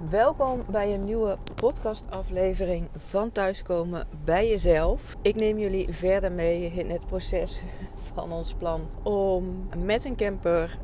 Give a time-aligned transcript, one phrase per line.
[0.00, 5.16] Welkom bij een nieuwe podcastaflevering van Thuiskomen bij Jezelf.
[5.22, 7.64] Ik neem jullie verder mee in het proces
[8.14, 10.78] van ons plan om met een camper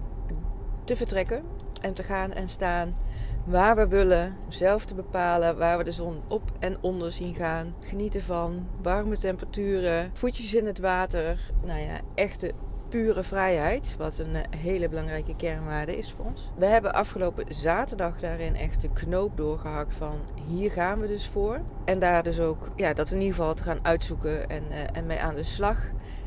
[0.84, 1.42] te vertrekken
[1.80, 2.96] en te gaan en staan
[3.44, 7.74] waar we willen, zelf te bepalen waar we de zon op en onder zien gaan.
[7.80, 11.52] Genieten van warme temperaturen, voetjes in het water.
[11.64, 12.52] Nou ja, echte
[12.92, 16.50] pure vrijheid, wat een eh, hele belangrijke kernwaarde is voor ons.
[16.56, 20.18] We hebben afgelopen zaterdag daarin echt de knoop doorgehakt van
[20.48, 21.60] hier gaan we dus voor.
[21.84, 25.06] En daar dus ook ja, dat in ieder geval te gaan uitzoeken en, uh, en
[25.06, 25.78] mee aan de slag.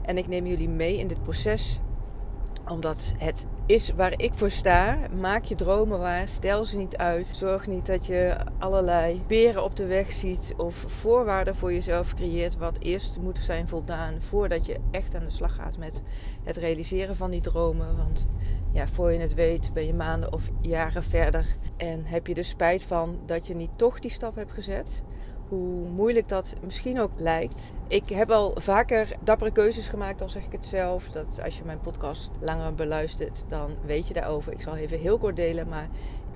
[0.01, 1.79] En ik neem jullie mee in dit proces
[2.69, 4.97] omdat het is waar ik voor sta.
[5.19, 6.27] Maak je dromen waar.
[6.27, 7.27] Stel ze niet uit.
[7.27, 10.53] Zorg niet dat je allerlei beren op de weg ziet.
[10.57, 12.57] Of voorwaarden voor jezelf creëert.
[12.57, 14.21] Wat eerst moet zijn voldaan.
[14.21, 16.01] Voordat je echt aan de slag gaat met
[16.43, 17.97] het realiseren van die dromen.
[17.97, 18.27] Want
[18.71, 21.45] ja, voor je het weet ben je maanden of jaren verder.
[21.77, 25.03] En heb je er spijt van dat je niet toch die stap hebt gezet
[25.49, 27.73] hoe moeilijk dat misschien ook lijkt.
[27.87, 31.09] Ik heb al vaker dappere keuzes gemaakt, al zeg ik het zelf.
[31.09, 34.51] Dat als je mijn podcast langer beluistert, dan weet je daarover.
[34.51, 35.89] Ik zal even heel kort delen, maar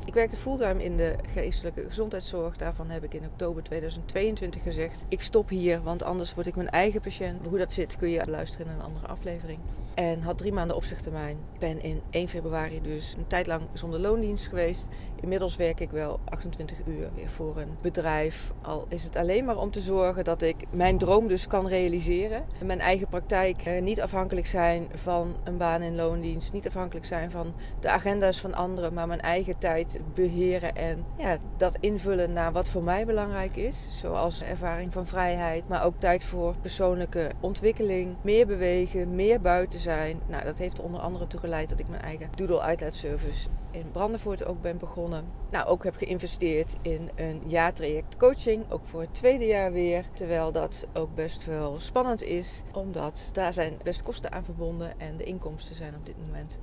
[0.09, 2.57] ik werkte fulltime in de geestelijke gezondheidszorg.
[2.57, 6.69] Daarvan heb ik in oktober 2022 gezegd: ik stop hier, want anders word ik mijn
[6.69, 7.45] eigen patiënt.
[7.47, 9.59] Hoe dat zit kun je luisteren in een andere aflevering.
[9.93, 11.37] En had drie maanden opzichttermijn.
[11.59, 14.87] Ben in 1 februari dus een tijd lang zonder loondienst geweest.
[15.21, 18.53] Inmiddels werk ik wel 28 uur weer voor een bedrijf.
[18.61, 22.45] Al is het alleen maar om te zorgen dat ik mijn droom dus kan realiseren.
[22.63, 26.53] Mijn eigen praktijk eh, niet afhankelijk zijn van een baan in loondienst.
[26.53, 28.93] Niet afhankelijk zijn van de agenda's van anderen.
[28.93, 33.87] Maar mijn eigen tijd beheren en ja, dat invullen naar wat voor mij belangrijk is.
[33.99, 35.67] Zoals ervaring van vrijheid.
[35.67, 38.15] Maar ook tijd voor persoonlijke ontwikkeling.
[38.21, 40.19] Meer bewegen, meer buiten zijn.
[40.27, 44.45] Nou, dat heeft onder andere toe geleid dat ik mijn eigen doodle uitlaatservice in Brandenvoort
[44.45, 45.25] ook ben begonnen.
[45.51, 50.05] Nou, ook heb geïnvesteerd in een jaartraject coaching, ook voor het tweede jaar weer.
[50.13, 55.17] Terwijl dat ook best wel spannend is, omdat daar zijn best kosten aan verbonden en
[55.17, 56.59] de inkomsten zijn op dit moment.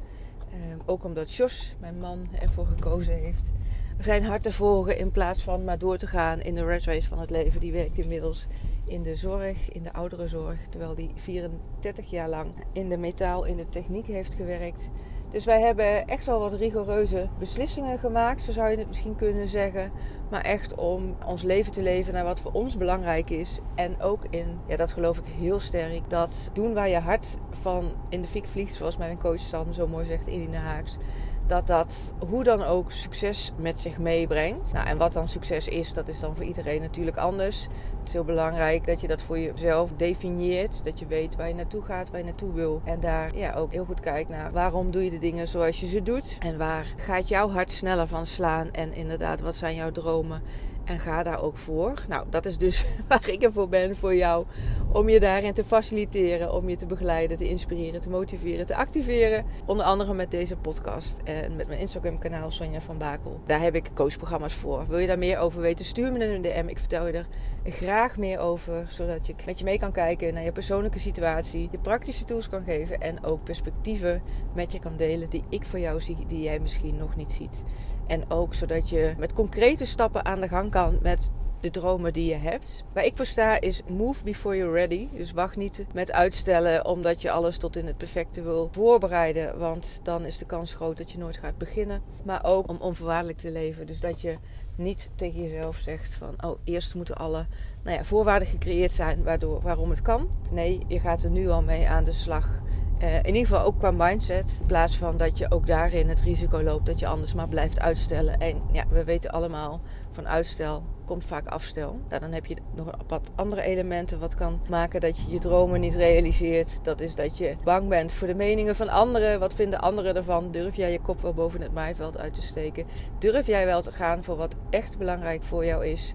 [0.57, 3.53] Ehm, ook omdat Jos, mijn man, ervoor gekozen heeft
[3.99, 7.09] zijn hart te volgen in plaats van maar door te gaan in de red race
[7.09, 7.61] van het leven.
[7.61, 8.47] Die werkt inmiddels
[8.85, 13.57] in de zorg, in de ouderenzorg, terwijl die 34 jaar lang in de metaal, in
[13.57, 14.91] de techniek heeft gewerkt.
[15.29, 19.49] Dus wij hebben echt wel wat rigoureuze beslissingen gemaakt, zo zou je het misschien kunnen
[19.49, 19.93] zeggen.
[20.31, 23.61] Maar echt om ons leven te leven naar wat voor ons belangrijk is.
[23.75, 27.93] En ook in, ja, dat geloof ik heel sterk, dat doen waar je hart van
[28.09, 30.97] in de fik vliegt, zoals mijn coach dan zo mooi zegt, Irina Haaks
[31.47, 34.73] dat dat hoe dan ook succes met zich meebrengt.
[34.73, 37.63] Nou, en wat dan succes is, dat is dan voor iedereen natuurlijk anders.
[37.99, 40.85] Het is heel belangrijk dat je dat voor jezelf definieert.
[40.85, 42.81] Dat je weet waar je naartoe gaat, waar je naartoe wil.
[42.85, 45.87] En daar ja, ook heel goed kijkt naar waarom doe je de dingen zoals je
[45.87, 46.37] ze doet.
[46.39, 48.71] En waar gaat jouw hart sneller van slaan.
[48.73, 50.43] En inderdaad, wat zijn jouw dromen.
[50.87, 52.05] En ga daar ook voor.
[52.09, 54.45] Nou, dat is dus waar ik ervoor ben voor jou.
[54.93, 59.45] Om je daarin te faciliteren, om je te begeleiden, te inspireren, te motiveren, te activeren.
[59.65, 63.41] Onder andere met deze podcast en met mijn Instagram kanaal Sonja van Bakel.
[63.47, 64.87] Daar heb ik coachprogramma's voor.
[64.89, 65.85] Wil je daar meer over weten?
[65.85, 66.69] Stuur me een DM.
[66.69, 67.27] Ik vertel je er
[67.65, 68.87] graag meer over.
[68.89, 71.69] Zodat je met je mee kan kijken naar je persoonlijke situatie.
[71.71, 73.01] Je praktische tools kan geven.
[73.01, 74.23] En ook perspectieven
[74.55, 77.63] met je kan delen die ik voor jou zie, die jij misschien nog niet ziet.
[78.07, 81.31] En ook zodat je met concrete stappen aan de gang kan met
[81.61, 82.85] de dromen die je hebt.
[82.93, 85.09] Waar ik voor sta is move before you're ready.
[85.13, 89.59] Dus wacht niet met uitstellen omdat je alles tot in het perfecte wil voorbereiden.
[89.59, 92.03] Want dan is de kans groot dat je nooit gaat beginnen.
[92.25, 93.87] Maar ook om onvoorwaardelijk te leven.
[93.87, 94.39] Dus dat je
[94.77, 97.47] niet tegen jezelf zegt van oh eerst moeten alle
[97.85, 100.29] nou ja, voorwaarden gecreëerd zijn waardoor, waarom het kan.
[100.51, 102.61] Nee, je gaat er nu al mee aan de slag.
[103.03, 104.57] Uh, in ieder geval ook qua mindset.
[104.61, 107.81] In plaats van dat je ook daarin het risico loopt dat je anders maar blijft
[107.81, 108.39] uitstellen.
[108.39, 109.81] En ja, we weten allemaal
[110.13, 112.01] van uitstel komt vaak afstel.
[112.09, 115.81] Nou, dan heb je nog wat andere elementen wat kan maken dat je je dromen
[115.81, 116.85] niet realiseert.
[116.85, 119.41] Dat is dat je bang bent voor de meningen van anderen.
[119.41, 120.51] Wat vinden anderen ervan?
[120.51, 122.87] Durf jij je kop wel boven het maaiveld uit te steken?
[123.19, 126.15] Durf jij wel te gaan voor wat echt belangrijk voor jou is?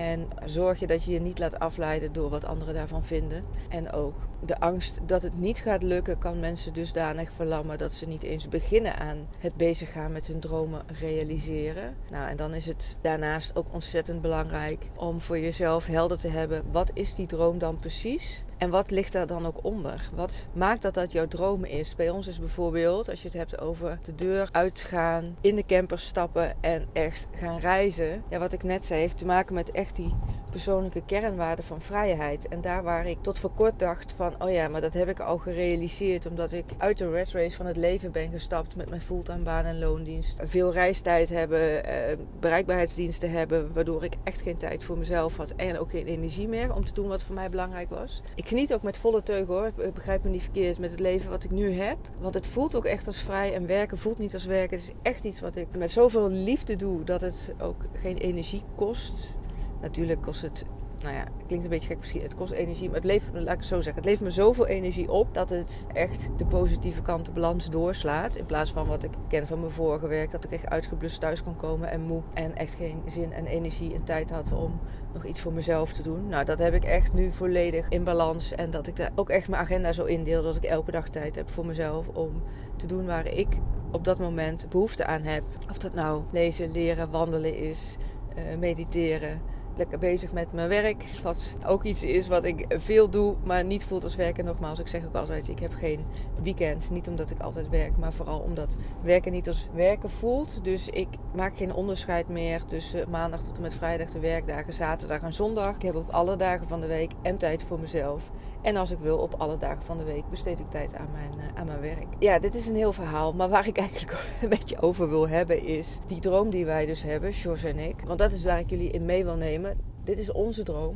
[0.00, 3.44] En zorg je dat je je niet laat afleiden door wat anderen daarvan vinden.
[3.68, 4.14] En ook
[4.44, 8.48] de angst dat het niet gaat lukken kan mensen dusdanig verlammen dat ze niet eens
[8.48, 11.96] beginnen aan het bezig gaan met hun dromen realiseren.
[12.10, 16.64] Nou, en dan is het daarnaast ook ontzettend belangrijk om voor jezelf helder te hebben:
[16.72, 18.44] wat is die droom dan precies?
[18.60, 20.10] En wat ligt daar dan ook onder?
[20.14, 21.96] Wat maakt dat dat jouw droom is?
[21.96, 25.98] Bij ons is bijvoorbeeld, als je het hebt over de deur uitgaan, in de camper
[25.98, 28.22] stappen en echt gaan reizen.
[28.28, 30.14] Ja, wat ik net zei, heeft te maken met echt die
[30.50, 32.48] persoonlijke kernwaarde van vrijheid.
[32.48, 35.20] En daar waar ik tot voor kort dacht van, oh ja, maar dat heb ik
[35.20, 39.02] al gerealiseerd omdat ik uit de red race van het leven ben gestapt met mijn
[39.02, 40.38] fulltime baan en loondienst.
[40.42, 45.78] Veel reistijd hebben, eh, bereikbaarheidsdiensten hebben, waardoor ik echt geen tijd voor mezelf had en
[45.78, 48.22] ook geen energie meer om te doen wat voor mij belangrijk was.
[48.34, 51.30] Ik geniet ook met volle teugen hoor, ik begrijp me niet verkeerd met het leven
[51.30, 51.98] wat ik nu heb.
[52.18, 54.76] Want het voelt ook echt als vrij en werken voelt niet als werken.
[54.76, 58.62] Het is echt iets wat ik met zoveel liefde doe dat het ook geen energie
[58.76, 59.38] kost.
[59.80, 60.64] Natuurlijk kost het
[61.02, 62.22] nou ja, klinkt een beetje gek misschien.
[62.22, 65.10] Het kost energie, maar het levert, laat ik zo zeggen, het levert me zoveel energie
[65.10, 68.36] op dat het echt de positieve kant, de balans doorslaat.
[68.36, 71.42] In plaats van wat ik ken van mijn vorige werk, dat ik echt uitgeblust thuis
[71.42, 74.80] kon komen en moe en echt geen zin en energie en tijd had om
[75.12, 76.28] nog iets voor mezelf te doen.
[76.28, 79.48] Nou, dat heb ik echt nu volledig in balans en dat ik daar ook echt
[79.48, 82.42] mijn agenda zo indeel dat ik elke dag tijd heb voor mezelf om
[82.76, 83.48] te doen waar ik
[83.90, 85.42] op dat moment behoefte aan heb.
[85.70, 87.96] Of dat nou lezen, leren, wandelen is,
[88.36, 89.40] uh, mediteren
[89.80, 91.04] lekker bezig met mijn werk.
[91.22, 94.44] Wat ook iets is wat ik veel doe, maar niet voelt als werken.
[94.44, 96.00] Nogmaals, ik zeg ook altijd, ik heb geen
[96.42, 96.90] weekend.
[96.90, 100.64] Niet omdat ik altijd werk, maar vooral omdat werken niet als werken voelt.
[100.64, 105.22] Dus ik maak geen onderscheid meer tussen maandag tot en met vrijdag de werkdagen, zaterdag
[105.22, 105.74] en zondag.
[105.74, 108.30] Ik heb op alle dagen van de week en tijd voor mezelf.
[108.62, 111.32] En als ik wil, op alle dagen van de week besteed ik tijd aan mijn,
[111.36, 112.06] uh, aan mijn werk.
[112.18, 113.32] Ja, dit is een heel verhaal.
[113.32, 117.02] Maar waar ik eigenlijk een beetje over wil hebben is die droom die wij dus
[117.02, 117.94] hebben, George en ik.
[118.06, 119.69] Want dat is waar ik jullie in mee wil nemen.
[120.10, 120.94] Dit is onze droom.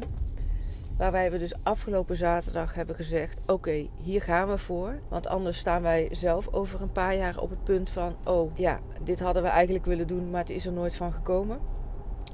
[0.96, 4.98] Waarbij we dus afgelopen zaterdag hebben gezegd: Oké, hier gaan we voor.
[5.08, 8.80] Want anders staan wij zelf over een paar jaar op het punt van: Oh ja,
[9.02, 11.58] dit hadden we eigenlijk willen doen, maar het is er nooit van gekomen.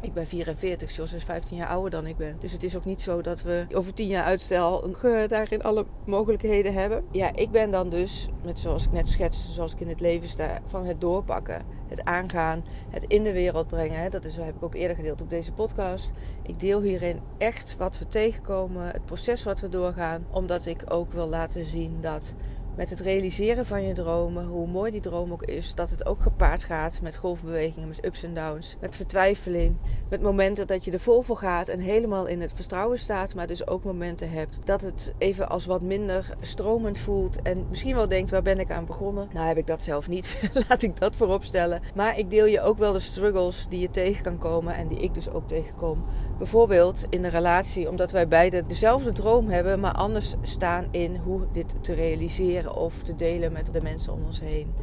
[0.03, 2.37] Ik ben 44, Jos is 15 jaar ouder dan ik ben.
[2.39, 4.91] Dus het is ook niet zo dat we over 10 jaar uitstel
[5.29, 7.05] daarin alle mogelijkheden hebben.
[7.11, 10.29] Ja, ik ben dan dus, met zoals ik net schetste, zoals ik in het leven
[10.29, 11.63] sta, van het doorpakken.
[11.89, 14.11] Het aangaan, het in de wereld brengen.
[14.11, 16.11] Dat is, heb ik ook eerder gedeeld op deze podcast.
[16.43, 20.27] Ik deel hierin echt wat we tegenkomen, het proces wat we doorgaan.
[20.31, 22.35] Omdat ik ook wil laten zien dat
[22.81, 26.21] met het realiseren van je dromen, hoe mooi die droom ook is, dat het ook
[26.21, 29.77] gepaard gaat met golfbewegingen, met ups en downs, met vertwijfeling,
[30.11, 33.47] met momenten dat je er vol voor gaat en helemaal in het vertrouwen staat, maar
[33.47, 38.09] dus ook momenten hebt dat het even als wat minder stromend voelt en misschien wel
[38.09, 39.29] denkt, waar ben ik aan begonnen?
[39.33, 41.83] Nou heb ik dat zelf niet, laat ik dat voorop stellen.
[41.95, 45.01] Maar ik deel je ook wel de struggles die je tegen kan komen en die
[45.01, 46.05] ik dus ook tegenkom
[46.41, 51.47] Bijvoorbeeld in een relatie, omdat wij beide dezelfde droom hebben, maar anders staan in hoe
[51.53, 54.75] dit te realiseren of te delen met de mensen om ons heen.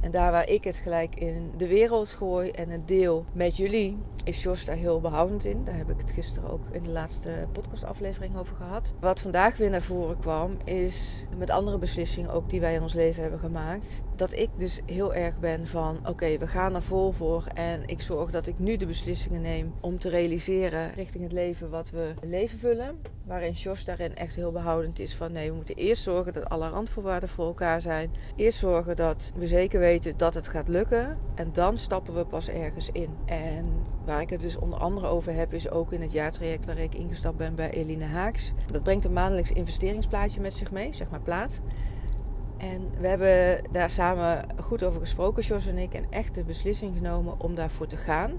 [0.00, 3.98] En daar waar ik het gelijk in de wereld gooi en het deel met jullie,
[4.24, 5.64] is Jos daar heel behoudend in.
[5.64, 8.94] Daar heb ik het gisteren ook in de laatste podcastaflevering over gehad.
[9.00, 12.94] Wat vandaag weer naar voren kwam, is met andere beslissingen ook die wij in ons
[12.94, 14.02] leven hebben gemaakt.
[14.16, 17.44] Dat ik dus heel erg ben van oké, we gaan er vol voor.
[17.54, 21.70] En ik zorg dat ik nu de beslissingen neem om te realiseren richting het leven
[21.70, 23.00] wat we leven vullen.
[23.26, 26.68] Waarin Jos daarin echt heel behoudend is van nee, we moeten eerst zorgen dat alle
[26.68, 28.10] randvoorwaarden voor elkaar zijn.
[28.36, 31.16] Eerst zorgen dat we zeker weten dat het gaat lukken.
[31.34, 33.10] En dan stappen we pas ergens in.
[33.24, 33.66] En
[34.04, 36.94] waar ik het dus onder andere over heb, is ook in het jaartraject waar ik
[36.94, 38.52] ingestapt ben bij Eline Haaks.
[38.72, 41.60] Dat brengt een maandelijks investeringsplaatje met zich mee, zeg maar plaat.
[42.56, 46.96] En we hebben daar samen goed over gesproken, Jos en ik, en echt de beslissing
[46.96, 48.32] genomen om daarvoor te gaan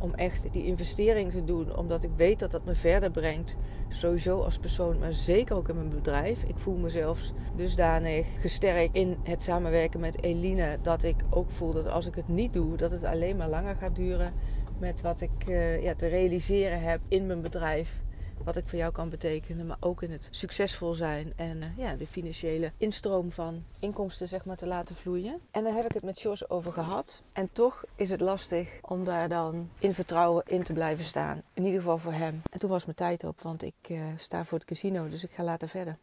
[0.00, 1.76] om echt die investering te doen.
[1.76, 3.56] Omdat ik weet dat dat me verder brengt.
[3.88, 6.42] Sowieso als persoon, maar zeker ook in mijn bedrijf.
[6.42, 7.20] Ik voel mezelf
[7.56, 10.78] dusdanig gesterkt in het samenwerken met Eline.
[10.82, 13.76] Dat ik ook voel dat als ik het niet doe, dat het alleen maar langer
[13.76, 14.32] gaat duren.
[14.78, 18.02] Met wat ik uh, ja, te realiseren heb in mijn bedrijf
[18.44, 21.94] wat ik voor jou kan betekenen, maar ook in het succesvol zijn en uh, ja,
[21.94, 25.40] de financiële instroom van inkomsten zeg maar te laten vloeien.
[25.50, 27.22] En daar heb ik het met Jos over gehad.
[27.32, 31.42] En toch is het lastig om daar dan in vertrouwen in te blijven staan.
[31.52, 32.40] In ieder geval voor hem.
[32.50, 35.30] En toen was mijn tijd op, want ik uh, sta voor het casino, dus ik
[35.30, 35.96] ga later verder.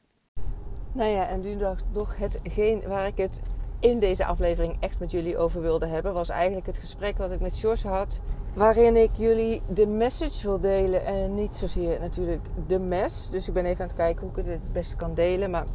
[0.92, 1.56] Nou ja, en nu
[1.94, 3.40] nog hetgeen waar ik het
[3.80, 7.40] in deze aflevering echt met jullie over wilde hebben, was eigenlijk het gesprek wat ik
[7.40, 8.20] met George had.
[8.54, 13.30] Waarin ik jullie de message wil delen en niet zozeer natuurlijk de mes.
[13.32, 15.50] Dus ik ben even aan het kijken hoe ik het het beste kan delen.
[15.50, 15.66] Maar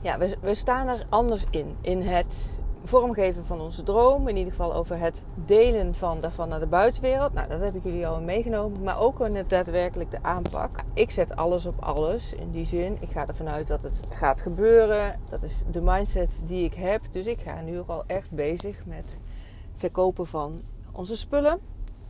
[0.00, 1.76] ja, we, we staan er anders in.
[1.80, 4.28] In het vormgeven van onze droom.
[4.28, 7.32] In ieder geval over het delen van daarvan naar de buitenwereld.
[7.32, 8.82] Nou, dat heb ik jullie al meegenomen.
[8.82, 10.70] Maar ook in het daadwerkelijk de aanpak.
[10.94, 12.34] Ik zet alles op alles.
[12.34, 15.20] In die zin, ik ga ervan uit dat het gaat gebeuren.
[15.30, 17.02] Dat is de mindset die ik heb.
[17.10, 19.18] Dus ik ga nu ook al echt bezig met
[19.76, 20.58] verkopen van
[20.92, 21.58] onze spullen.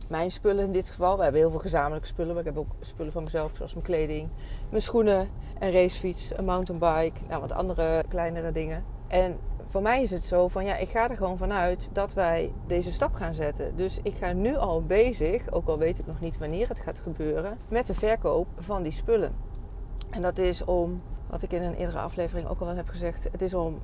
[0.07, 1.17] Mijn spullen in dit geval.
[1.17, 2.33] We hebben heel veel gezamenlijke spullen.
[2.33, 4.29] Maar ik heb ook spullen van mezelf, zoals mijn kleding,
[4.69, 7.19] mijn schoenen, een racefiets, een mountainbike.
[7.27, 8.83] Nou, wat andere kleinere dingen.
[9.07, 9.37] En
[9.69, 12.91] voor mij is het zo van ja, ik ga er gewoon vanuit dat wij deze
[12.91, 13.75] stap gaan zetten.
[13.75, 16.99] Dus ik ga nu al bezig, ook al weet ik nog niet wanneer het gaat
[16.99, 19.31] gebeuren, met de verkoop van die spullen.
[20.09, 23.41] En dat is om, wat ik in een eerdere aflevering ook al heb gezegd, het
[23.41, 23.77] is om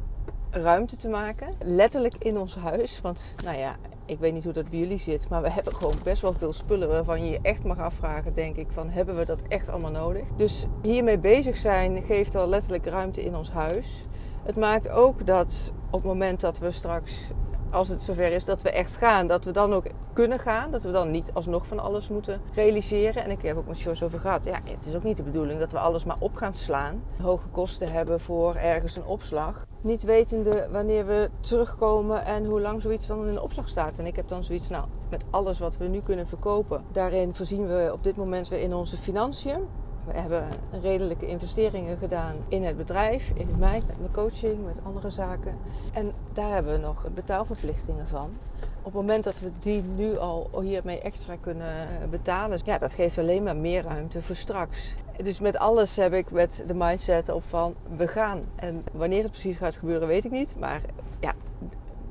[0.52, 1.54] ruimte te maken.
[1.60, 3.02] Letterlijk in ons huis.
[3.02, 3.76] Want nou ja,
[4.06, 6.54] ik weet niet hoe dat bij jullie zit, maar we hebben gewoon best wel veel
[6.54, 9.92] spullen waarvan je je echt mag afvragen, denk ik, van hebben we dat echt allemaal
[9.92, 10.28] nodig?
[10.36, 14.06] Dus hiermee bezig zijn geeft al letterlijk ruimte in ons huis.
[14.46, 17.30] Het maakt ook dat op het moment dat we straks,
[17.70, 20.72] als het zover is dat we echt gaan, dat we dan ook kunnen gaan.
[20.72, 23.24] Dat we dan niet alsnog van alles moeten realiseren.
[23.24, 24.44] En ik heb ook met Jos over gehad.
[24.44, 27.04] Ja, het is ook niet de bedoeling dat we alles maar op gaan slaan.
[27.22, 29.66] Hoge kosten hebben voor ergens een opslag.
[29.82, 33.98] Niet wetende wanneer we terugkomen en hoe lang zoiets dan in de opslag staat.
[33.98, 36.84] En ik heb dan zoiets, nou, met alles wat we nu kunnen verkopen.
[36.92, 39.68] Daarin voorzien we op dit moment weer in onze financiën.
[40.08, 40.48] We hebben
[40.82, 45.58] redelijke investeringen gedaan in het bedrijf, in mij, met mijn coaching, met andere zaken.
[45.94, 48.30] En daar hebben we nog betaalverplichtingen van.
[48.60, 53.18] Op het moment dat we die nu al hiermee extra kunnen betalen, ja, dat geeft
[53.18, 54.96] alleen maar meer ruimte voor straks.
[55.24, 58.42] Dus met alles heb ik met de mindset op van we gaan.
[58.56, 60.60] En wanneer het precies gaat gebeuren, weet ik niet.
[60.60, 60.82] Maar
[61.20, 61.34] ja,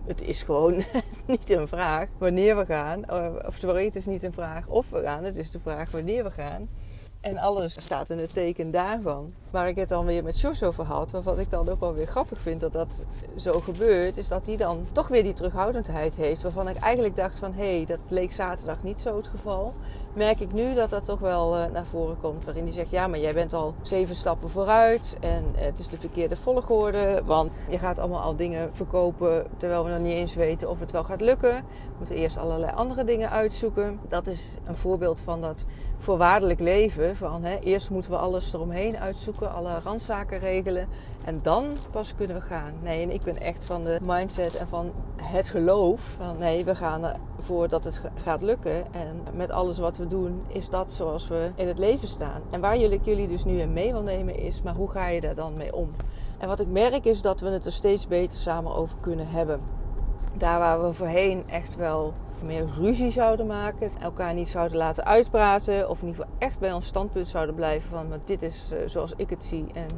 [0.06, 0.74] het is gewoon
[1.26, 3.10] niet een vraag wanneer we gaan.
[3.46, 5.24] Of sorry, het is niet een vraag of we gaan.
[5.24, 6.68] Het is de vraag wanneer we gaan.
[7.24, 9.32] En alles staat in het teken daarvan.
[9.50, 12.06] Waar ik het dan weer met Jos over had, waarvan ik dan ook wel weer
[12.06, 13.04] grappig vind dat dat
[13.36, 16.42] zo gebeurt, is dat die dan toch weer die terughoudendheid heeft.
[16.42, 19.74] Waarvan ik eigenlijk dacht van hé, hey, dat bleek zaterdag niet zo het geval
[20.14, 22.44] merk ik nu dat dat toch wel uh, naar voren komt.
[22.44, 25.16] Waarin hij zegt, ja, maar jij bent al zeven stappen vooruit.
[25.20, 27.22] En het is de verkeerde volgorde.
[27.24, 30.90] Want je gaat allemaal al dingen verkopen terwijl we nog niet eens weten of het
[30.90, 31.54] wel gaat lukken.
[31.54, 34.00] We moeten eerst allerlei andere dingen uitzoeken.
[34.08, 35.64] Dat is een voorbeeld van dat
[36.04, 37.16] voorwaardelijk leven.
[37.16, 40.88] Van, hè, eerst moeten we alles eromheen uitzoeken, alle randzaken regelen.
[41.24, 42.72] En dan pas kunnen we gaan.
[42.82, 46.00] Nee, en ik ben echt van de mindset en van het geloof.
[46.00, 47.04] Van nee, we gaan
[47.36, 48.92] ervoor dat het gaat lukken.
[48.92, 52.42] En met alles wat we doen, is dat zoals we in het leven staan.
[52.50, 55.20] En waar jullie, jullie dus nu in mee wil nemen is, maar hoe ga je
[55.20, 55.88] daar dan mee om?
[56.38, 59.60] En wat ik merk is dat we het er steeds beter samen over kunnen hebben.
[60.36, 62.12] Daar waar we voorheen echt wel
[62.42, 66.72] meer ruzie zouden maken, elkaar niet zouden laten uitpraten, of in ieder geval echt bij
[66.72, 69.88] ons standpunt zouden blijven van, maar dit is uh, zoals ik het zie en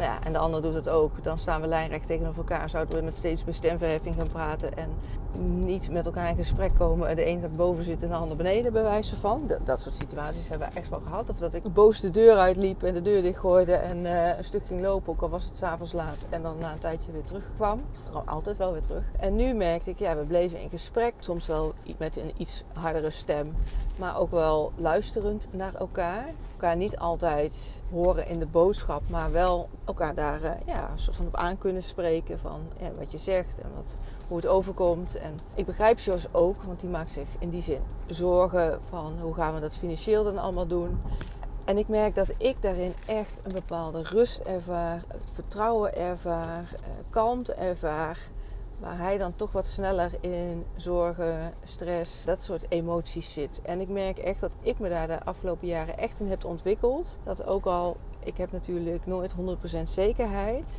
[0.00, 1.22] nou ja, en de ander doet het ook.
[1.22, 2.70] Dan staan we lijnrecht tegenover elkaar.
[2.70, 4.90] Zouden we met steeds meer stemverheffing gaan praten en
[5.38, 7.16] niet met elkaar in gesprek komen.
[7.16, 9.42] De een gaat boven zitten en de ander beneden, bij wijze van.
[9.46, 11.30] Dat, dat soort situaties hebben we echt wel gehad.
[11.30, 14.66] Of dat ik boos de deur uitliep en de deur dichtgooide en uh, een stuk
[14.66, 16.18] ging lopen, ook al was het s'avonds laat.
[16.30, 17.80] En dan na een tijdje weer terugkwam.
[18.24, 19.04] Altijd wel weer terug.
[19.18, 21.14] En nu merkte ik, ja, we bleven in gesprek.
[21.18, 23.54] Soms wel met een iets hardere stem,
[23.98, 26.26] maar ook wel luisterend naar elkaar.
[26.52, 27.54] Elkaar niet altijd
[27.90, 31.82] horen in de boodschap, maar wel elkaar daar uh, ja, soort van op aan kunnen
[31.82, 32.60] spreken van
[32.98, 33.96] wat je zegt en wat,
[34.28, 35.14] hoe het overkomt.
[35.14, 39.34] En ik begrijp Jos ook, want die maakt zich in die zin zorgen van hoe
[39.34, 41.00] gaan we dat financieel dan allemaal doen.
[41.64, 47.54] En ik merk dat ik daarin echt een bepaalde rust ervaar, vertrouwen ervaar, eh, kalmte
[47.54, 48.18] ervaar.
[48.80, 53.62] Waar hij dan toch wat sneller in zorgen, stress, dat soort emoties zit.
[53.62, 57.16] En ik merk echt dat ik me daar de afgelopen jaren echt in heb ontwikkeld.
[57.24, 60.74] Dat ook al, ik heb natuurlijk nooit 100% zekerheid.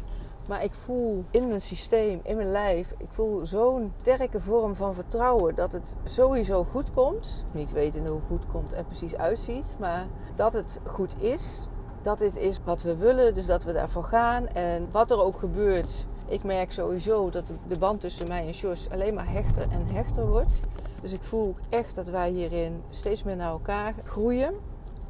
[0.48, 4.94] Maar ik voel in mijn systeem, in mijn lijf, ik voel zo'n sterke vorm van
[4.94, 7.46] vertrouwen dat het sowieso goed komt.
[7.52, 11.68] Niet weten hoe goed komt en precies uitziet, maar dat het goed is.
[12.02, 14.48] Dat dit is wat we willen, dus dat we daarvoor gaan.
[14.48, 18.90] En wat er ook gebeurt, ik merk sowieso dat de band tussen mij en Jos
[18.90, 20.60] alleen maar hechter en hechter wordt.
[21.02, 24.54] Dus ik voel echt dat wij hierin steeds meer naar elkaar groeien.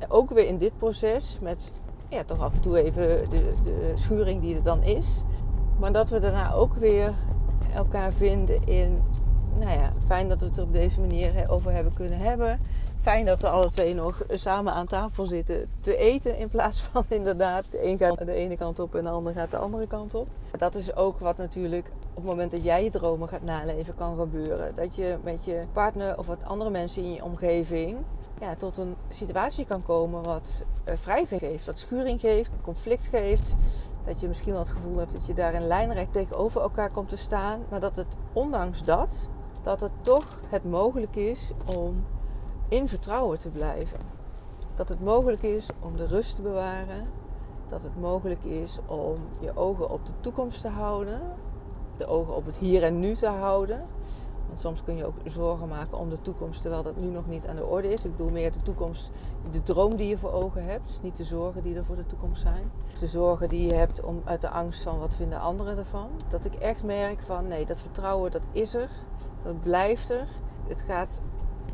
[0.07, 1.71] Ook weer in dit proces met
[2.09, 5.21] ja, toch af en toe even de, de schuring die er dan is.
[5.79, 7.13] Maar dat we daarna ook weer
[7.73, 9.03] elkaar vinden in,
[9.59, 12.59] nou ja, fijn dat we het er op deze manier over hebben kunnen hebben.
[13.01, 16.37] Fijn dat we alle twee nog samen aan tafel zitten te eten.
[16.37, 19.51] In plaats van inderdaad, de een gaat de ene kant op en de ander gaat
[19.51, 20.27] de andere kant op.
[20.57, 24.17] Dat is ook wat natuurlijk op het moment dat jij je dromen gaat naleven kan
[24.19, 24.75] gebeuren.
[24.75, 27.97] Dat je met je partner of wat andere mensen in je omgeving
[28.39, 33.53] ja, tot een situatie kan komen wat uh, wrijving geeft, wat schuring geeft, conflict geeft.
[34.05, 37.09] Dat je misschien wel het gevoel hebt dat je daar in lijnrecht tegenover elkaar komt
[37.09, 37.61] te staan.
[37.69, 39.27] Maar dat het ondanks dat,
[39.63, 42.03] dat het toch het mogelijk is om
[42.71, 43.97] in vertrouwen te blijven.
[44.75, 47.07] Dat het mogelijk is om de rust te bewaren.
[47.69, 51.21] Dat het mogelijk is om je ogen op de toekomst te houden.
[51.97, 53.79] De ogen op het hier en nu te houden.
[54.47, 57.47] Want soms kun je ook zorgen maken om de toekomst, terwijl dat nu nog niet
[57.47, 58.05] aan de orde is.
[58.05, 59.11] Ik bedoel meer de toekomst,
[59.51, 60.87] de droom die je voor ogen hebt.
[60.87, 62.71] Dus niet de zorgen die er voor de toekomst zijn.
[62.99, 66.09] De zorgen die je hebt om, uit de angst van wat vinden anderen ervan.
[66.29, 68.89] Dat ik echt merk van nee, dat vertrouwen dat is er.
[69.43, 70.27] Dat blijft er.
[70.67, 71.21] Het gaat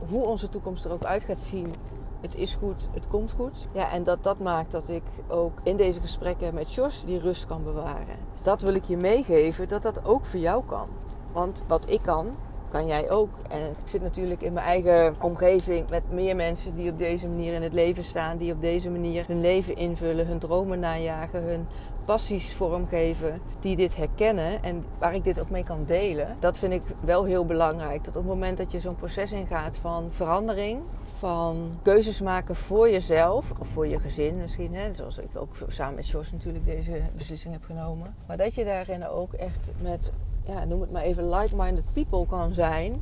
[0.09, 1.73] hoe onze toekomst er ook uit gaat zien.
[2.21, 3.65] Het is goed, het komt goed.
[3.73, 7.45] Ja, en dat, dat maakt dat ik ook in deze gesprekken met Jos die rust
[7.45, 8.17] kan bewaren.
[8.41, 10.87] Dat wil ik je meegeven, dat dat ook voor jou kan.
[11.33, 12.27] Want wat ik kan,
[12.71, 13.29] kan jij ook.
[13.49, 17.53] En ik zit natuurlijk in mijn eigen omgeving met meer mensen die op deze manier
[17.53, 18.37] in het leven staan.
[18.37, 21.65] Die op deze manier hun leven invullen, hun dromen najagen, hun
[22.05, 23.41] passies vormgeven.
[23.59, 26.35] Die dit herkennen en waar ik dit ook mee kan delen.
[26.39, 28.03] Dat vind ik wel heel belangrijk.
[28.03, 30.79] Dat op het moment dat je zo'n proces ingaat van verandering,
[31.17, 34.75] van keuzes maken voor jezelf of voor je gezin misschien.
[34.75, 34.93] Hè?
[34.93, 38.15] Zoals ik ook samen met Jos natuurlijk deze beslissing heb genomen.
[38.27, 40.11] Maar dat je daarin ook echt met
[40.47, 43.01] ja, noem het maar even, like-minded people kan zijn.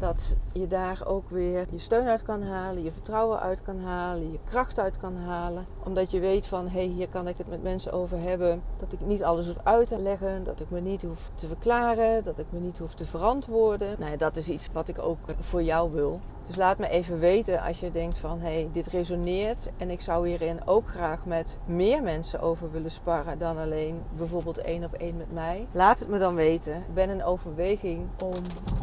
[0.00, 4.32] Dat je daar ook weer je steun uit kan halen, je vertrouwen uit kan halen,
[4.32, 5.66] je kracht uit kan halen.
[5.84, 8.62] Omdat je weet van, hé, hey, hier kan ik het met mensen over hebben.
[8.80, 12.24] Dat ik niet alles hoef uit te leggen, dat ik me niet hoef te verklaren,
[12.24, 13.96] dat ik me niet hoef te verantwoorden.
[13.98, 16.20] Nou dat is iets wat ik ook voor jou wil.
[16.46, 19.70] Dus laat me even weten als je denkt van, hé, hey, dit resoneert.
[19.76, 24.58] En ik zou hierin ook graag met meer mensen over willen sparren dan alleen bijvoorbeeld
[24.58, 25.66] één op één met mij.
[25.72, 26.74] Laat het me dan weten.
[26.74, 28.32] Ik ben in overweging om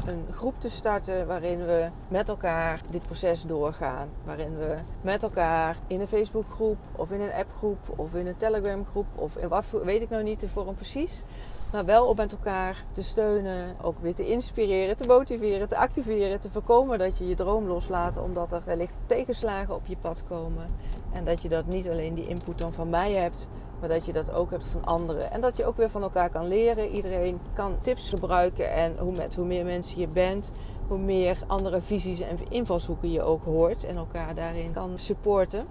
[0.05, 4.09] een groep te starten waarin we met elkaar dit proces doorgaan.
[4.25, 9.07] Waarin we met elkaar in een Facebookgroep of in een appgroep of in een Telegramgroep
[9.15, 11.23] of in wat voor, weet ik nou niet de vorm precies.
[11.71, 16.39] Maar wel om met elkaar te steunen, ook weer te inspireren, te motiveren, te activeren,
[16.39, 20.65] te voorkomen dat je je droom loslaat omdat er wellicht tegenslagen op je pad komen.
[21.13, 23.47] En dat je dat niet alleen die input dan van mij hebt,
[23.79, 25.31] maar dat je dat ook hebt van anderen.
[25.31, 26.89] En dat je ook weer van elkaar kan leren.
[26.89, 30.51] Iedereen kan tips gebruiken en hoe, met, hoe meer mensen je bent,
[30.87, 35.65] hoe meer andere visies en invalshoeken je ook hoort en elkaar daarin kan supporten.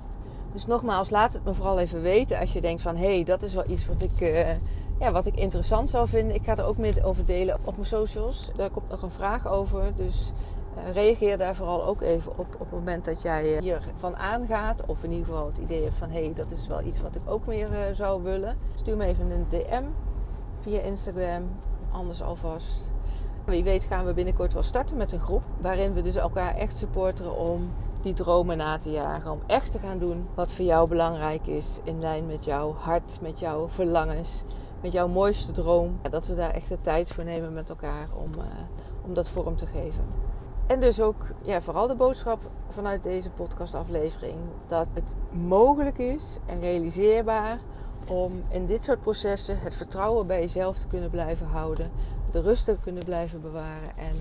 [0.52, 3.42] Dus nogmaals, laat het me vooral even weten als je denkt van hé, hey, dat
[3.42, 4.50] is wel iets wat ik, uh,
[4.98, 6.34] ja, wat ik interessant zou vinden.
[6.34, 8.50] Ik ga er ook meer over delen op mijn socials.
[8.56, 9.92] Daar komt nog een vraag over.
[9.96, 10.32] Dus
[10.78, 14.86] uh, reageer daar vooral ook even op op het moment dat jij hiervan aangaat.
[14.86, 17.14] Of in ieder geval het idee hebt van hé, hey, dat is wel iets wat
[17.14, 18.56] ik ook meer uh, zou willen.
[18.74, 19.84] Stuur me even een DM
[20.60, 21.50] via Instagram.
[21.92, 22.90] Anders alvast
[23.46, 26.76] wie weet gaan we binnenkort wel starten met een groep waarin we dus elkaar echt
[26.76, 27.70] supporteren om
[28.02, 29.30] die dromen na te jagen.
[29.30, 33.18] Om echt te gaan doen wat voor jou belangrijk is in lijn met jouw hart,
[33.20, 34.42] met jouw verlangens,
[34.82, 35.98] met jouw mooiste droom.
[36.10, 38.44] Dat we daar echt de tijd voor nemen met elkaar om, uh,
[39.04, 40.04] om dat vorm te geven.
[40.66, 42.38] En dus ook ja, vooral de boodschap
[42.70, 44.36] vanuit deze podcastaflevering
[44.66, 47.58] dat het mogelijk is en realiseerbaar
[48.10, 51.90] om in dit soort processen het vertrouwen bij jezelf te kunnen blijven houden
[52.36, 54.14] de rust te kunnen blijven bewaren en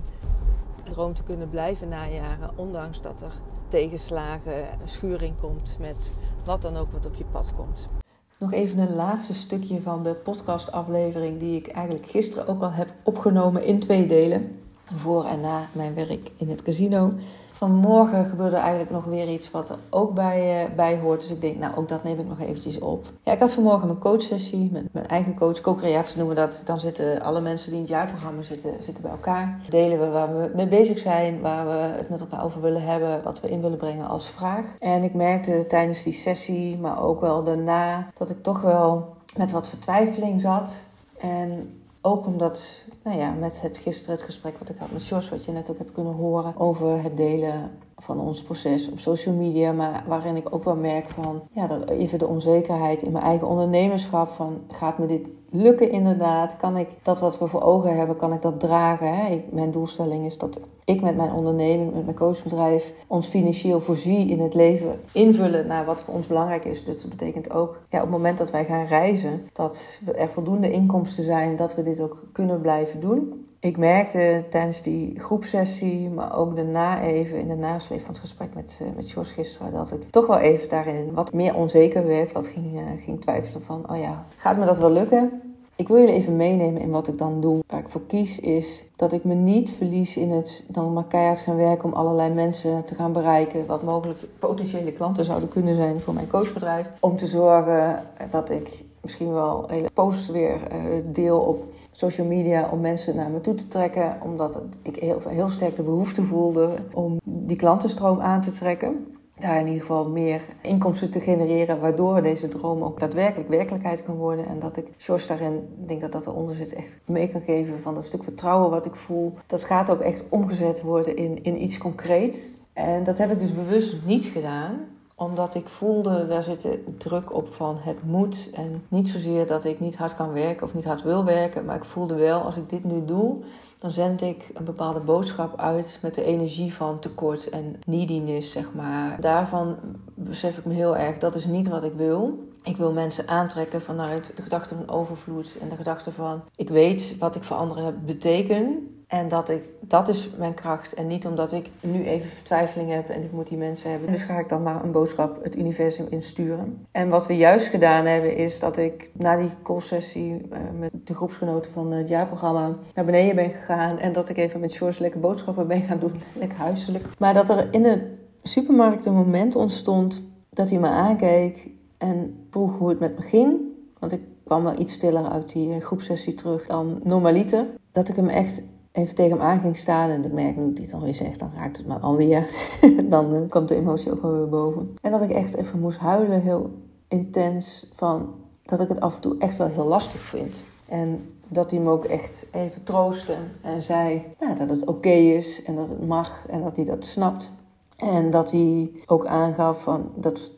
[0.83, 3.31] de droom te kunnen blijven najagen, ondanks dat er
[3.67, 6.11] tegenslagen, schuring komt met
[6.43, 8.03] wat dan ook wat op je pad komt.
[8.39, 12.93] Nog even een laatste stukje van de podcastaflevering die ik eigenlijk gisteren ook al heb
[13.03, 14.59] opgenomen in twee delen.
[14.85, 17.13] Voor en na mijn werk in het casino.
[17.55, 21.21] Vanmorgen gebeurde eigenlijk nog weer iets wat er ook bij, uh, bij hoort.
[21.21, 23.05] Dus ik denk, nou, ook dat neem ik nog eventjes op.
[23.23, 25.61] Ja, ik had vanmorgen mijn coachsessie met mijn eigen coach.
[25.61, 26.61] Co-creatie noemen we dat.
[26.65, 29.59] Dan zitten alle mensen die in het jaarprogramma zitten, zitten bij elkaar.
[29.69, 33.23] Delen we waar we mee bezig zijn, waar we het met elkaar over willen hebben,
[33.23, 34.65] wat we in willen brengen als vraag.
[34.79, 39.51] En ik merkte tijdens die sessie, maar ook wel daarna, dat ik toch wel met
[39.51, 40.81] wat vertwijfeling zat.
[41.19, 45.29] En ook omdat nou ja, met het gisteren het gesprek wat ik had met Jos,
[45.29, 49.35] wat je net ook hebt kunnen horen over het delen van ons proces op social
[49.35, 53.23] media, maar waarin ik ook wel merk van, ja, dat even de onzekerheid in mijn
[53.23, 56.57] eigen ondernemerschap van, gaat me dit lukken inderdaad?
[56.57, 59.15] Kan ik dat wat we voor ogen hebben, kan ik dat dragen?
[59.15, 59.43] Hè?
[59.51, 64.39] Mijn doelstelling is dat ik met mijn onderneming, met mijn coachbedrijf, ons financieel voorzie in
[64.39, 66.83] het leven invullen naar wat voor ons belangrijk is.
[66.83, 70.71] Dus dat betekent ook, ja, op het moment dat wij gaan reizen, dat er voldoende
[70.71, 73.45] inkomsten zijn, dat we dit ook kunnen blijven doen.
[73.65, 78.53] Ik merkte tijdens die groepsessie, maar ook daarna even in de nasleep van het gesprek
[78.53, 82.31] met, uh, met George gisteren, dat ik toch wel even daarin wat meer onzeker werd.
[82.31, 85.41] Wat ging, uh, ging twijfelen van, oh ja, gaat me dat wel lukken?
[85.75, 87.63] Ik wil jullie even meenemen in wat ik dan doe.
[87.67, 91.39] Waar ik voor kies is dat ik me niet verlies in het dan maar keihard
[91.39, 93.65] gaan werken om allerlei mensen te gaan bereiken.
[93.65, 96.87] Wat mogelijk potentiële klanten zouden kunnen zijn voor mijn coachbedrijf.
[96.99, 101.63] Om te zorgen dat ik misschien wel hele posts weer uh, deel op
[101.95, 104.17] social media om mensen naar me toe te trekken.
[104.23, 109.07] Omdat ik heel, heel sterk de behoefte voelde om die klantenstroom aan te trekken.
[109.39, 114.15] daar in ieder geval meer inkomsten te genereren, waardoor deze droom ook daadwerkelijk werkelijkheid kan
[114.15, 114.45] worden.
[114.47, 117.93] En dat ik George daarin, denk dat dat eronder zit, echt mee kan geven van
[117.93, 119.33] dat stuk vertrouwen wat ik voel.
[119.47, 122.57] Dat gaat ook echt omgezet worden in, in iets concreets.
[122.73, 127.47] En dat heb ik dus bewust niet gedaan omdat ik voelde, daar zit druk op
[127.47, 128.49] van het moet.
[128.53, 131.65] En niet zozeer dat ik niet hard kan werken of niet hard wil werken.
[131.65, 133.37] Maar ik voelde wel, als ik dit nu doe,
[133.77, 138.73] dan zend ik een bepaalde boodschap uit met de energie van tekort en neediness, zeg
[138.73, 139.21] maar.
[139.21, 139.75] Daarvan
[140.13, 142.43] besef ik me heel erg, dat is niet wat ik wil.
[142.63, 147.15] Ik wil mensen aantrekken vanuit de gedachte van overvloed en de gedachte van ik weet
[147.19, 148.89] wat ik voor anderen beteken.
[149.07, 150.93] En dat, ik, dat is mijn kracht.
[150.93, 154.11] En niet omdat ik nu even vertwijfeling heb en ik moet die mensen hebben.
[154.11, 156.85] Dus ga ik dan maar een boodschap het universum insturen.
[156.91, 161.13] En wat we juist gedaan hebben, is dat ik na die call-sessie uh, met de
[161.13, 163.99] groepsgenoten van het jaarprogramma naar beneden ben gegaan.
[163.99, 166.13] En dat ik even met George lekker boodschappen ben gaan doen.
[166.33, 167.05] Lekker huiselijk.
[167.17, 172.77] Maar dat er in de supermarkt een moment ontstond dat hij me aankeek en vroeg
[172.77, 173.59] hoe het met me ging.
[173.99, 177.65] Want ik kwam wel iets stiller uit die groepsessie terug dan normaliter.
[177.91, 178.61] Dat ik hem echt
[178.95, 180.09] even tegen hem aan ging staan.
[180.09, 182.49] En ik merk nu ik dit alweer zeg, dan raakt het me alweer.
[183.09, 184.97] dan uh, komt de emotie ook wel weer boven.
[185.01, 186.71] En dat ik echt even moest huilen, heel
[187.07, 187.91] intens.
[187.95, 190.63] Van dat ik het af en toe echt wel heel lastig vind.
[190.87, 195.63] En dat hij me ook echt even troostte en zei nou, dat het oké is
[195.63, 197.49] en dat het mag en dat hij dat snapt.
[197.97, 200.51] En dat hij ook aangaf van dat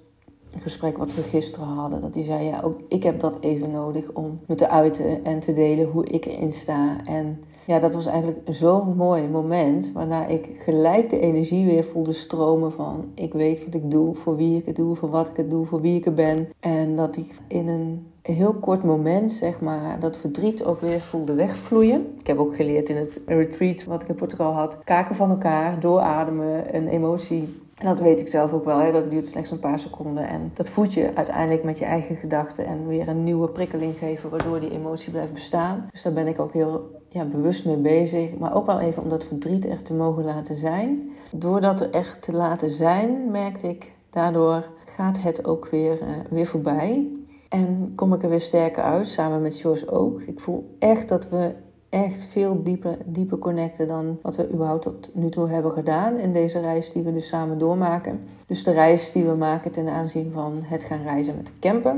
[0.61, 2.01] gesprek wat we gisteren hadden.
[2.01, 5.39] Dat hij zei, ja, ook ik heb dat even nodig om me te uiten en
[5.39, 6.97] te delen hoe ik erin sta.
[7.05, 9.91] En ja, dat was eigenlijk zo'n mooi moment.
[9.91, 13.11] Waarna ik gelijk de energie weer voelde stromen van...
[13.13, 15.65] ik weet wat ik doe, voor wie ik het doe, voor wat ik het doe,
[15.65, 16.47] voor wie ik er ben.
[16.59, 21.33] En dat ik in een heel kort moment, zeg maar, dat verdriet ook weer voelde
[21.33, 22.15] wegvloeien.
[22.19, 24.77] Ik heb ook geleerd in het retreat wat ik in Portugal had.
[24.83, 28.91] Kaken van elkaar, doorademen, een emotie en dat weet ik zelf ook wel, hè?
[28.91, 30.27] dat duurt slechts een paar seconden.
[30.27, 34.29] En dat voed je uiteindelijk met je eigen gedachten en weer een nieuwe prikkeling geven,
[34.29, 35.87] waardoor die emotie blijft bestaan.
[35.91, 38.37] Dus daar ben ik ook heel ja, bewust mee bezig.
[38.37, 41.11] Maar ook wel even om dat verdriet echt te mogen laten zijn.
[41.31, 46.07] Door dat er echt te laten zijn, merkte ik, daardoor gaat het ook weer, uh,
[46.29, 47.07] weer voorbij.
[47.49, 50.21] En kom ik er weer sterker uit, samen met George ook.
[50.21, 51.51] Ik voel echt dat we
[51.89, 56.33] echt veel dieper, dieper connecten dan wat we überhaupt tot nu toe hebben gedaan in
[56.33, 58.19] deze reis die we dus samen doormaken.
[58.47, 61.95] Dus de reis die we maken ten aanzien van het gaan reizen met de camper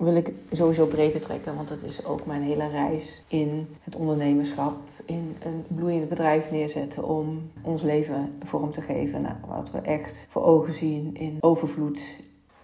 [0.00, 4.76] wil ik sowieso breder trekken, want het is ook mijn hele reis in het ondernemerschap,
[5.04, 9.22] in een bloeiend bedrijf neerzetten om ons leven vorm te geven.
[9.22, 12.00] Nou, wat we echt voor ogen zien in overvloed,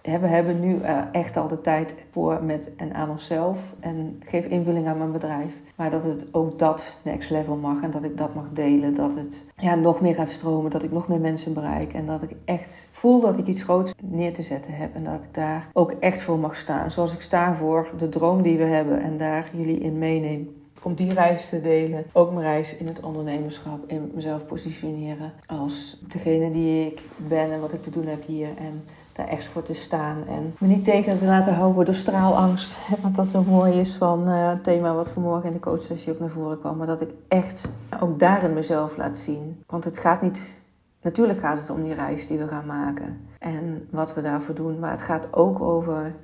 [0.01, 3.59] we hebben nu uh, echt al de tijd voor met en aan onszelf.
[3.79, 5.53] En geef invulling aan mijn bedrijf.
[5.77, 7.81] Maar dat het ook dat next level mag.
[7.81, 8.93] En dat ik dat mag delen.
[8.93, 10.71] Dat het ja, nog meer gaat stromen.
[10.71, 11.93] Dat ik nog meer mensen bereik.
[11.93, 14.95] En dat ik echt voel dat ik iets groots neer te zetten heb.
[14.95, 16.91] En dat ik daar ook echt voor mag staan.
[16.91, 19.01] Zoals ik sta voor de droom die we hebben.
[19.01, 22.05] En daar jullie in meeneem om die reis te delen.
[22.13, 27.59] Ook mijn reis in het ondernemerschap, in mezelf positioneren als degene die ik ben en
[27.59, 28.49] wat ik te doen heb hier.
[28.57, 28.83] En
[29.17, 30.27] daar echt voor te staan.
[30.27, 32.77] En me niet tegen te laten houden door straalangst.
[33.01, 36.19] Want dat zo mooi is van uh, het thema wat vanmorgen in de coachsessie ook
[36.19, 36.77] naar voren kwam.
[36.77, 39.63] Maar dat ik echt ook daarin mezelf laat zien.
[39.67, 40.59] Want het gaat niet...
[41.01, 43.27] Natuurlijk gaat het om die reis die we gaan maken.
[43.39, 44.79] En wat we daarvoor doen.
[44.79, 46.15] Maar het gaat ook over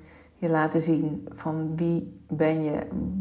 [0.44, 2.72] je laten zien van wie ben je,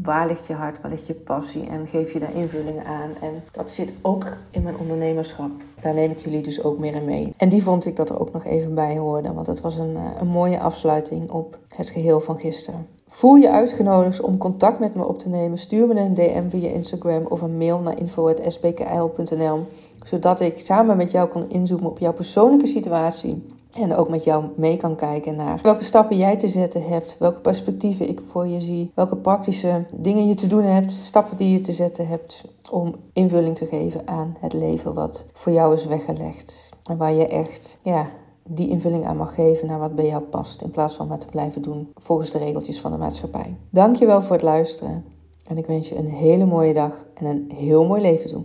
[0.01, 3.09] waar ligt je hart, waar ligt je passie en geef je daar invullingen aan.
[3.21, 5.51] En dat zit ook in mijn ondernemerschap.
[5.81, 7.33] Daar neem ik jullie dus ook meer in mee.
[7.37, 9.95] En die vond ik dat er ook nog even bij hoorde, want het was een,
[9.95, 12.87] eh, een mooie afsluiting op het geheel van gisteren.
[13.07, 15.57] Voel je uitgenodigd om contact met me op te nemen?
[15.57, 19.65] Stuur me een DM via Instagram of een mail naar info.sbkl.nl,
[20.05, 24.45] zodat ik samen met jou kan inzoomen op jouw persoonlijke situatie en ook met jou
[24.55, 28.61] mee kan kijken naar welke stappen jij te zetten hebt, welke perspectieven ik voor je
[28.61, 32.95] zie, welke praktische dingen je te doen hebt, stappen die je te zetten hebt om
[33.13, 36.69] invulling te geven aan het leven wat voor jou is weggelegd.
[36.83, 38.09] En waar je echt ja,
[38.47, 41.27] die invulling aan mag geven naar wat bij jou past, in plaats van maar te
[41.27, 43.55] blijven doen volgens de regeltjes van de maatschappij.
[43.69, 45.05] Dankjewel voor het luisteren
[45.49, 48.43] en ik wens je een hele mooie dag en een heel mooi leven toe.